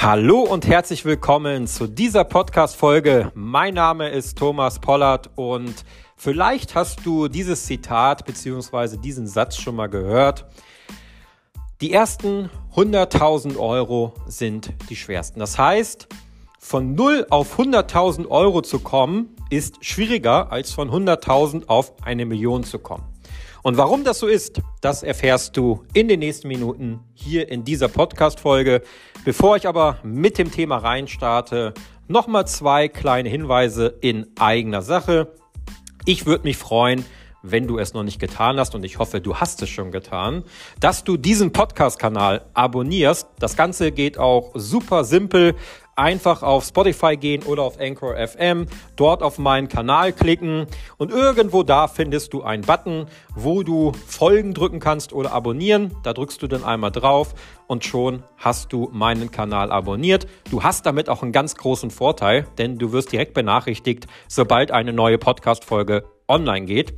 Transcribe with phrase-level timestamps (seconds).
[0.00, 3.32] Hallo und herzlich willkommen zu dieser Podcast-Folge.
[3.34, 5.74] Mein Name ist Thomas Pollard und
[6.16, 8.96] vielleicht hast du dieses Zitat bzw.
[8.96, 10.46] diesen Satz schon mal gehört.
[11.80, 15.40] Die ersten 100.000 Euro sind die schwersten.
[15.40, 16.06] Das heißt,
[16.60, 22.62] von 0 auf 100.000 Euro zu kommen, ist schwieriger als von 100.000 auf eine Million
[22.62, 23.02] zu kommen.
[23.62, 27.88] Und warum das so ist, das erfährst du in den nächsten Minuten hier in dieser
[27.88, 28.82] Podcast-Folge.
[29.24, 31.74] Bevor ich aber mit dem Thema reinstarte,
[32.06, 35.34] nochmal zwei kleine Hinweise in eigener Sache.
[36.04, 37.04] Ich würde mich freuen,
[37.42, 40.44] wenn du es noch nicht getan hast, und ich hoffe, du hast es schon getan,
[40.80, 43.28] dass du diesen Podcast-Kanal abonnierst.
[43.38, 45.54] Das Ganze geht auch super simpel
[45.98, 48.66] einfach auf Spotify gehen oder auf Anchor FM,
[48.96, 50.66] dort auf meinen Kanal klicken
[50.96, 55.94] und irgendwo da findest du einen Button, wo du Folgen drücken kannst oder abonnieren.
[56.04, 57.34] Da drückst du dann einmal drauf
[57.66, 60.26] und schon hast du meinen Kanal abonniert.
[60.50, 64.92] Du hast damit auch einen ganz großen Vorteil, denn du wirst direkt benachrichtigt, sobald eine
[64.92, 66.94] neue Podcast-Folge online geht.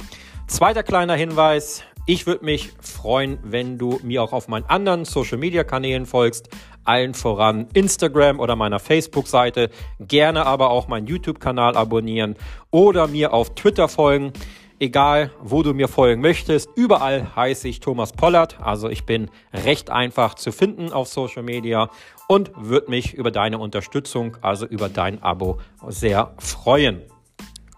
[0.46, 1.84] Zweiter kleiner Hinweis.
[2.06, 6.48] Ich würde mich freuen, wenn du mir auch auf meinen anderen Social-Media-Kanälen folgst
[6.84, 9.70] allen voran Instagram oder meiner Facebook-Seite.
[10.00, 12.36] Gerne aber auch meinen YouTube-Kanal abonnieren
[12.70, 14.32] oder mir auf Twitter folgen.
[14.78, 18.58] Egal, wo du mir folgen möchtest, überall heiße ich Thomas Pollard.
[18.62, 21.90] Also ich bin recht einfach zu finden auf Social Media
[22.28, 27.02] und würde mich über deine Unterstützung, also über dein Abo sehr freuen.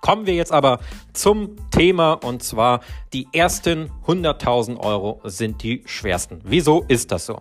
[0.02, 0.80] Kommen wir jetzt aber
[1.12, 2.80] zum Thema und zwar
[3.12, 6.40] die ersten 100.000 Euro sind die schwersten.
[6.42, 7.40] Wieso ist das so?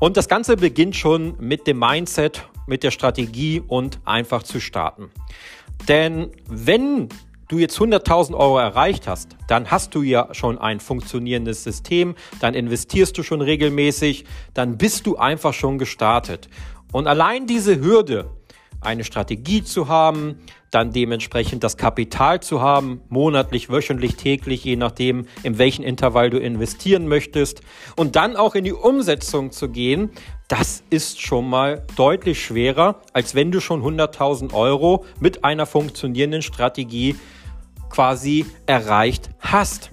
[0.00, 5.12] Und das Ganze beginnt schon mit dem Mindset, mit der Strategie und einfach zu starten.
[5.86, 7.08] Denn wenn
[7.46, 12.54] du jetzt 100.000 Euro erreicht hast, dann hast du ja schon ein funktionierendes System, dann
[12.54, 16.48] investierst du schon regelmäßig, dann bist du einfach schon gestartet.
[16.90, 18.28] Und allein diese Hürde,
[18.80, 20.36] eine Strategie zu haben,
[20.70, 26.38] dann dementsprechend das Kapital zu haben, monatlich, wöchentlich, täglich, je nachdem, in welchen Intervall du
[26.38, 27.62] investieren möchtest
[27.96, 30.10] und dann auch in die Umsetzung zu gehen,
[30.48, 36.42] das ist schon mal deutlich schwerer, als wenn du schon 100.000 Euro mit einer funktionierenden
[36.42, 37.16] Strategie
[37.88, 39.90] quasi erreicht hast.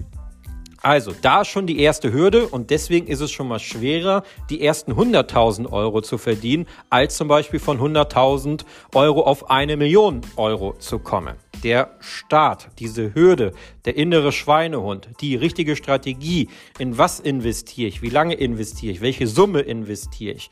[0.84, 4.92] Also, da schon die erste Hürde und deswegen ist es schon mal schwerer, die ersten
[4.92, 10.98] 100.000 Euro zu verdienen, als zum Beispiel von 100.000 Euro auf eine Million Euro zu
[10.98, 11.36] kommen.
[11.62, 13.52] Der Start, diese Hürde,
[13.86, 19.26] der innere Schweinehund, die richtige Strategie, in was investiere ich, wie lange investiere ich, welche
[19.26, 20.50] Summe investiere ich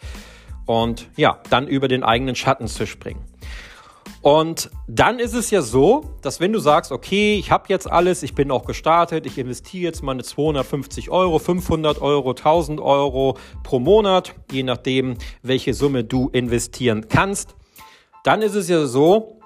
[0.64, 3.22] und ja, dann über den eigenen Schatten zu springen.
[4.22, 8.22] Und dann ist es ja so, dass wenn du sagst, okay, ich habe jetzt alles,
[8.22, 13.80] ich bin auch gestartet, ich investiere jetzt meine 250 Euro, 500 Euro, 1000 Euro pro
[13.80, 17.56] Monat, je nachdem, welche Summe du investieren kannst,
[18.22, 19.41] dann ist es ja so,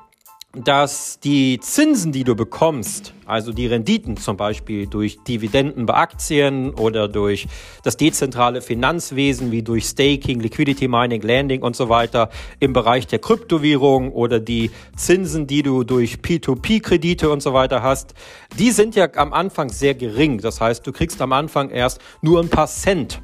[0.65, 6.73] dass die Zinsen, die du bekommst, also die Renditen zum Beispiel durch Dividenden bei Aktien
[6.75, 7.47] oder durch
[7.83, 12.31] das dezentrale Finanzwesen wie durch Staking, Liquidity Mining, Landing und so weiter
[12.61, 18.15] im Bereich der Kryptowährung oder die Zinsen, die du durch P2P-Kredite und so weiter hast,
[18.59, 20.39] die sind ja am Anfang sehr gering.
[20.39, 23.21] Das heißt, du kriegst am Anfang erst nur ein paar Cent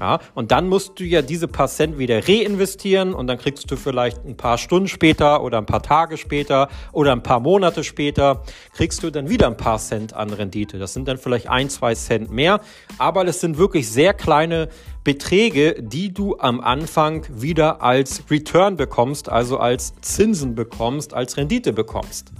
[0.00, 3.76] ja, und dann musst du ja diese paar Cent wieder reinvestieren und dann kriegst du
[3.76, 8.42] vielleicht ein paar Stunden später oder ein paar Tage später oder ein paar Monate später
[8.74, 10.78] kriegst du dann wieder ein paar Cent an Rendite.
[10.78, 12.60] Das sind dann vielleicht ein, zwei Cent mehr,
[12.98, 14.68] aber das sind wirklich sehr kleine
[15.04, 21.72] Beträge, die du am Anfang wieder als Return bekommst, also als Zinsen bekommst, als Rendite
[21.72, 22.32] bekommst.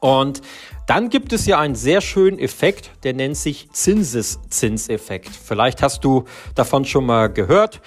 [0.00, 0.40] Und
[0.86, 5.28] dann gibt es ja einen sehr schönen Effekt, der nennt sich Zinseszinseffekt.
[5.28, 6.24] Vielleicht hast du
[6.54, 7.80] davon schon mal gehört.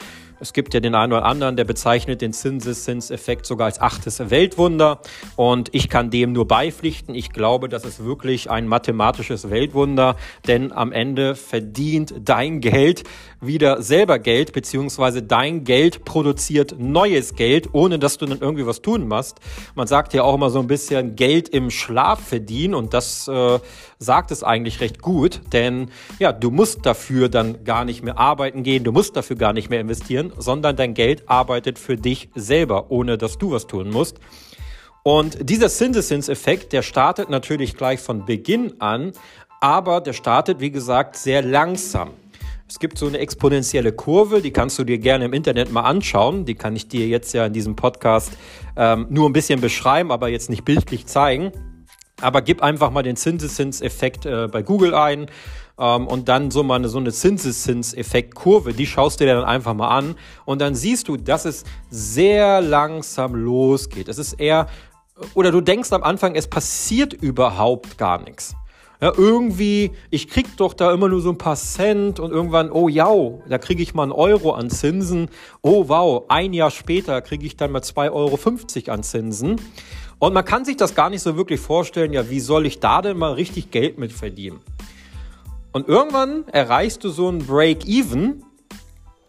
[0.44, 5.00] Es gibt ja den einen oder anderen, der bezeichnet den Zinseszinseffekt sogar als achtes Weltwunder.
[5.38, 7.16] Und ich kann dem nur beipflichten.
[7.16, 13.04] Ich glaube, das ist wirklich ein mathematisches Weltwunder, denn am Ende verdient dein Geld
[13.46, 18.82] wieder selber Geld, beziehungsweise dein Geld produziert neues Geld, ohne dass du dann irgendwie was
[18.82, 19.40] tun musst.
[19.76, 23.60] Man sagt ja auch immer so ein bisschen Geld im Schlaf verdienen und das äh,
[24.00, 28.64] sagt es eigentlich recht gut, denn ja, du musst dafür dann gar nicht mehr arbeiten
[28.64, 32.92] gehen, du musst dafür gar nicht mehr investieren, sondern dein Geld arbeitet für dich selber,
[32.92, 34.20] ohne dass du was tun musst.
[35.04, 39.12] Und dieser Zinseszinseffekt, der startet natürlich gleich von Beginn an,
[39.60, 42.12] aber der startet, wie gesagt, sehr langsam.
[42.74, 46.44] Es gibt so eine exponentielle Kurve, die kannst du dir gerne im Internet mal anschauen.
[46.46, 48.32] Die kann ich dir jetzt ja in diesem Podcast
[48.76, 51.52] ähm, nur ein bisschen beschreiben, aber jetzt nicht bildlich zeigen.
[52.20, 55.28] Aber gib einfach mal den Zinseszinseffekt äh, bei Google ein
[55.78, 59.76] ähm, und dann so mal eine, so eine Zinseszinseffektkurve, die schaust du dir dann einfach
[59.76, 60.16] mal an
[60.46, 64.08] und dann siehst du, dass es sehr langsam losgeht.
[64.08, 64.66] Es ist eher,
[65.36, 68.56] oder du denkst am Anfang, es passiert überhaupt gar nichts.
[69.04, 72.88] Ja, irgendwie, ich krieg doch da immer nur so ein paar Cent und irgendwann, oh
[72.88, 73.12] ja,
[73.50, 75.28] da kriege ich mal einen Euro an Zinsen.
[75.62, 79.60] Oh wow, ein Jahr später kriege ich dann mal 2,50 Euro an Zinsen.
[80.20, 83.02] Und man kann sich das gar nicht so wirklich vorstellen, ja, wie soll ich da
[83.02, 84.62] denn mal richtig Geld mit verdienen?
[85.74, 88.42] Und irgendwann erreichst du so ein Break-Even,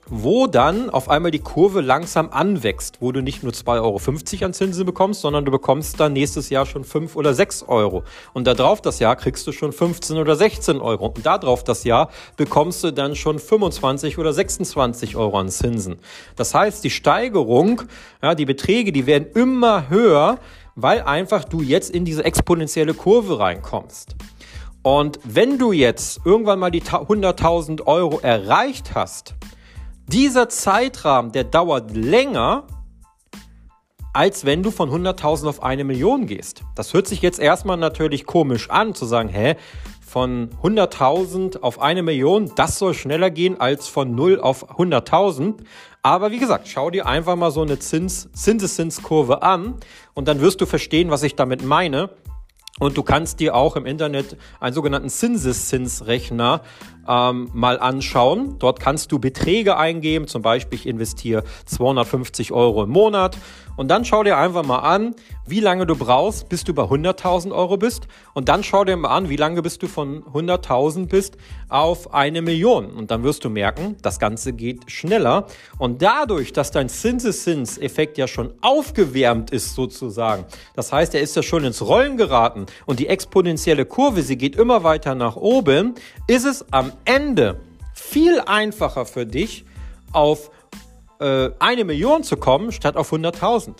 [0.08, 4.52] wo dann auf einmal die Kurve langsam anwächst, wo du nicht nur 2,50 Euro an
[4.52, 8.04] Zinsen bekommst, sondern du bekommst dann nächstes Jahr schon 5 oder 6 Euro.
[8.32, 11.06] Und da drauf das Jahr kriegst du schon 15 oder 16 Euro.
[11.06, 15.96] Und da drauf das Jahr bekommst du dann schon 25 oder 26 Euro an Zinsen.
[16.36, 17.82] Das heißt, die Steigerung,
[18.22, 20.38] ja, die Beträge, die werden immer höher,
[20.76, 24.16] weil einfach du jetzt in diese exponentielle Kurve reinkommst.
[24.82, 29.34] Und wenn du jetzt irgendwann mal die 100.000 Euro erreicht hast,
[30.08, 32.66] dieser Zeitrahmen, der dauert länger,
[34.12, 36.62] als wenn du von 100.000 auf eine Million gehst.
[36.76, 39.56] Das hört sich jetzt erstmal natürlich komisch an, zu sagen, hä,
[40.06, 45.54] von 100.000 auf eine Million, das soll schneller gehen als von 0 auf 100.000.
[46.02, 49.74] Aber wie gesagt, schau dir einfach mal so eine Zins Zinseszinskurve an
[50.12, 52.10] und dann wirst du verstehen, was ich damit meine.
[52.80, 56.62] Und du kannst dir auch im Internet einen sogenannten Zinseszinsrechner
[57.08, 58.56] ähm, mal anschauen.
[58.58, 63.38] Dort kannst du Beträge eingeben, zum Beispiel ich investiere 250 Euro im Monat
[63.76, 65.14] und dann schau dir einfach mal an,
[65.46, 68.08] wie lange du brauchst, bis du bei 100.000 Euro bist.
[68.32, 71.36] Und dann schau dir mal an, wie lange bist du von 100.000 bist
[71.68, 72.86] auf eine Million.
[72.90, 75.46] Und dann wirst du merken, das Ganze geht schneller.
[75.78, 80.44] Und dadurch, dass dein Zinseszinseffekt ja schon aufgewärmt ist sozusagen,
[80.74, 84.56] das heißt, er ist ja schon ins Rollen geraten und die exponentielle Kurve, sie geht
[84.56, 85.94] immer weiter nach oben,
[86.26, 87.60] ist es am Ende
[87.92, 89.64] viel einfacher für dich,
[90.12, 90.50] auf
[91.20, 93.74] äh, eine Million zu kommen, statt auf 100.000.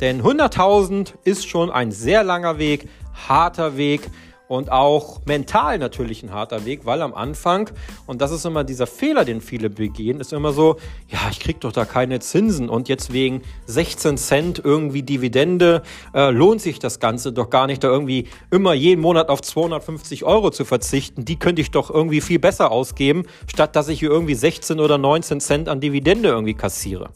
[0.00, 2.88] Denn 100.000 ist schon ein sehr langer Weg,
[3.28, 4.02] harter Weg
[4.48, 7.70] und auch mental natürlich ein harter Weg, weil am Anfang,
[8.06, 10.76] und das ist immer dieser Fehler, den viele begehen, ist immer so,
[11.08, 15.82] ja, ich krieg doch da keine Zinsen und jetzt wegen 16 Cent irgendwie Dividende
[16.14, 20.24] äh, lohnt sich das Ganze doch gar nicht, da irgendwie immer jeden Monat auf 250
[20.24, 21.24] Euro zu verzichten.
[21.24, 24.98] Die könnte ich doch irgendwie viel besser ausgeben, statt dass ich hier irgendwie 16 oder
[24.98, 27.10] 19 Cent an Dividende irgendwie kassiere.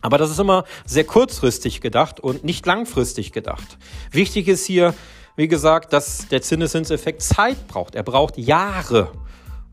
[0.00, 3.78] Aber das ist immer sehr kurzfristig gedacht und nicht langfristig gedacht.
[4.10, 4.94] Wichtig ist hier,
[5.36, 7.94] wie gesagt, dass der Zinseszinseffekt Zeit braucht.
[7.94, 9.12] Er braucht Jahre.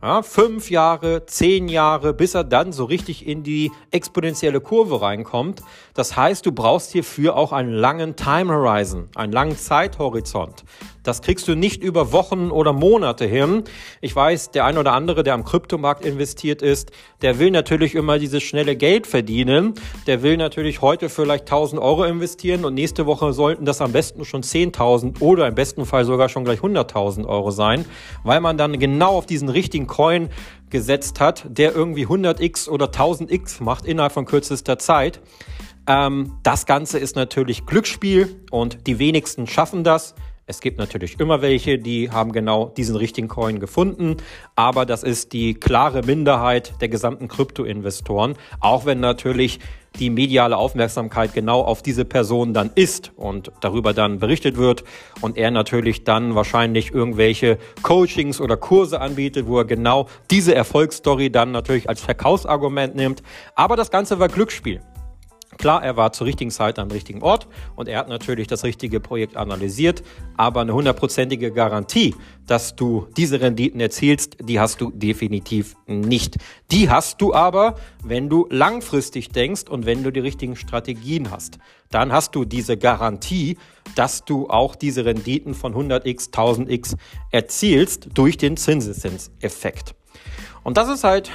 [0.02, 5.64] Ja, fünf Jahre, zehn Jahre, bis er dann so richtig in die exponentielle Kurve reinkommt.
[5.96, 10.64] Das heißt, du brauchst hierfür auch einen langen Time Horizon, einen langen Zeithorizont.
[11.06, 13.64] Das kriegst du nicht über Wochen oder Monate hin.
[14.02, 16.92] Ich weiß, der ein oder andere, der am Kryptomarkt investiert ist,
[17.22, 19.76] der will natürlich immer dieses schnelle Geld verdienen.
[20.08, 24.26] Der will natürlich heute vielleicht 1000 Euro investieren und nächste Woche sollten das am besten
[24.26, 27.86] schon 10.000 oder im besten Fall sogar schon gleich 100.000 Euro sein,
[28.24, 30.30] weil man dann genau auf diesen richtigen Coin
[30.72, 35.22] gesetzt hat, der irgendwie 100x oder 1000x macht innerhalb von kürzester Zeit.
[35.88, 40.16] Ähm, das Ganze ist natürlich Glücksspiel und die wenigsten schaffen das.
[40.48, 44.18] Es gibt natürlich immer welche, die haben genau diesen richtigen Coin gefunden,
[44.56, 49.60] aber das ist die klare Minderheit der gesamten Kryptoinvestoren, auch wenn natürlich
[49.98, 54.84] die mediale Aufmerksamkeit genau auf diese Person dann ist und darüber dann berichtet wird
[55.20, 61.32] und er natürlich dann wahrscheinlich irgendwelche Coachings oder Kurse anbietet, wo er genau diese Erfolgsstory
[61.32, 63.24] dann natürlich als Verkaufsargument nimmt.
[63.56, 64.82] Aber das Ganze war Glücksspiel.
[65.58, 69.00] Klar, er war zur richtigen Zeit am richtigen Ort und er hat natürlich das richtige
[69.00, 70.04] Projekt analysiert,
[70.38, 72.14] aber eine hundertprozentige Garantie,
[72.46, 76.38] dass du diese Renditen erzielst, die hast du definitiv nicht.
[76.72, 81.58] Die hast du aber, wenn du langfristig denkst und wenn du die richtigen Strategien hast.
[81.90, 83.58] Dann hast du diese Garantie,
[83.96, 86.96] dass du auch diese Renditen von 100x, 1000x
[87.32, 89.96] erzielst durch den Zinseszinseffekt.
[90.64, 91.32] Und das ist halt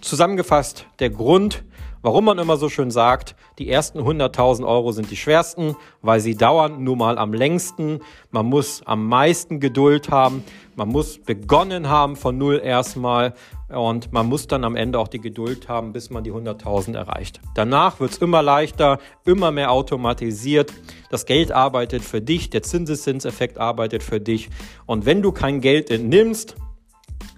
[0.00, 1.64] zusammengefasst der Grund,
[2.02, 6.36] Warum man immer so schön sagt, die ersten 100.000 Euro sind die schwersten, weil sie
[6.36, 8.00] dauern nun mal am längsten.
[8.30, 10.44] Man muss am meisten Geduld haben.
[10.76, 13.34] Man muss begonnen haben von Null erstmal.
[13.68, 17.40] Und man muss dann am Ende auch die Geduld haben, bis man die 100.000 erreicht.
[17.54, 20.72] Danach wird es immer leichter, immer mehr automatisiert.
[21.10, 24.48] Das Geld arbeitet für dich, der Zinseszinseffekt arbeitet für dich.
[24.86, 26.56] Und wenn du kein Geld entnimmst,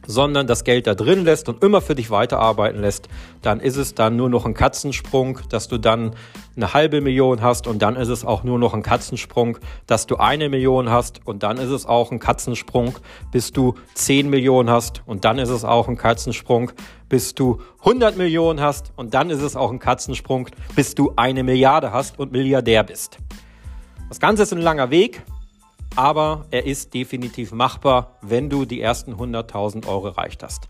[0.07, 3.09] sondern das Geld da drin lässt und immer für dich weiterarbeiten lässt,
[3.43, 6.15] dann ist es dann nur noch ein Katzensprung, dass du dann
[6.57, 10.17] eine halbe Million hast und dann ist es auch nur noch ein Katzensprung, dass du
[10.17, 12.99] eine Million hast und dann ist es auch ein Katzensprung,
[13.31, 16.73] bis du 10 Millionen hast und dann ist es auch ein Katzensprung,
[17.09, 21.43] bis du 100 Millionen hast und dann ist es auch ein Katzensprung, bis du eine
[21.43, 23.19] Milliarde hast und Milliardär bist.
[24.09, 25.23] Das Ganze ist ein langer Weg,
[25.97, 30.69] aber er ist definitiv machbar, wenn du die ersten 100.000 Euro erreicht hast.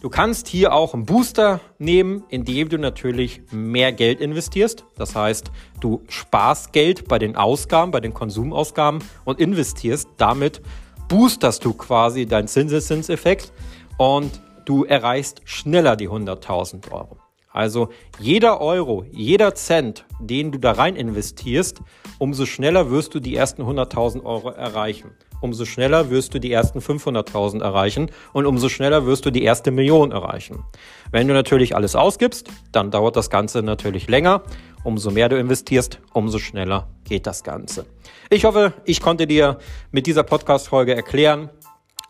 [0.00, 4.84] Du kannst hier auch einen Booster nehmen, indem du natürlich mehr Geld investierst.
[4.96, 10.08] Das heißt, du sparst Geld bei den Ausgaben, bei den Konsumausgaben und investierst.
[10.16, 10.62] Damit
[11.08, 13.52] boosterst du quasi deinen Zinseszinseffekt
[13.96, 17.23] und du erreichst schneller die 100.000 Euro.
[17.54, 21.80] Also jeder Euro, jeder Cent, den du da rein investierst,
[22.18, 25.12] umso schneller wirst du die ersten 100.000 Euro erreichen.
[25.40, 29.70] Umso schneller wirst du die ersten 500.000 erreichen und umso schneller wirst du die erste
[29.70, 30.64] Million erreichen.
[31.12, 34.42] Wenn du natürlich alles ausgibst, dann dauert das Ganze natürlich länger.
[34.82, 37.86] Umso mehr du investierst, umso schneller geht das Ganze.
[38.30, 39.58] Ich hoffe, ich konnte dir
[39.92, 41.50] mit dieser Podcast-Folge erklären,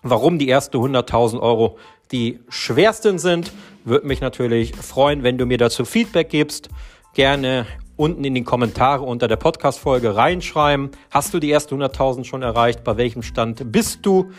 [0.03, 1.77] warum die ersten 100.000 Euro
[2.13, 3.53] die schwersten sind.
[3.85, 6.71] Würde mich natürlich freuen, wenn du mir dazu Feedback gibst.
[7.13, 10.91] Gerne unten in die Kommentare unter der Podcast-Folge reinschreiben.
[11.11, 12.83] Hast du die ersten 100.000 schon erreicht?
[12.83, 14.31] Bei welchem Stand bist du?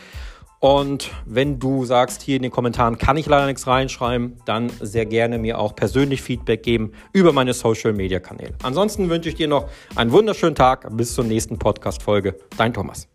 [0.59, 5.05] Und wenn du sagst, hier in den Kommentaren kann ich leider nichts reinschreiben, dann sehr
[5.05, 8.55] gerne mir auch persönlich Feedback geben über meine Social-Media-Kanäle.
[8.63, 10.87] Ansonsten wünsche ich dir noch einen wunderschönen Tag.
[10.97, 12.35] Bis zur nächsten Podcast-Folge.
[12.57, 13.07] Dein Thomas.